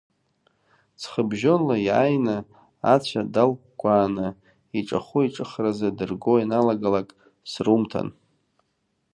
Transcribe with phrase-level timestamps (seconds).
[0.99, 2.37] Ҵхыбжьонла иааины,
[2.93, 4.27] ацәа далкәкәааны
[4.77, 7.09] иҿахәы иҿыхразы дырго ианалагалак,
[7.51, 8.07] срумҭан…